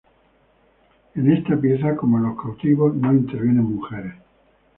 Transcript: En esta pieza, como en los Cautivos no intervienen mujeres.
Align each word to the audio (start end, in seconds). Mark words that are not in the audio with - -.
En 1.13 1.31
esta 1.31 1.55
pieza, 1.61 1.95
como 1.95 2.17
en 2.17 2.23
los 2.23 2.41
Cautivos 2.41 2.95
no 2.95 3.13
intervienen 3.13 3.75
mujeres. 3.75 4.15